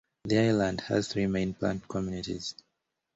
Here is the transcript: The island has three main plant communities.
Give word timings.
The 0.23 0.39
island 0.39 0.81
has 0.87 1.09
three 1.09 1.27
main 1.27 1.53
plant 1.53 1.87
communities. 1.87 2.55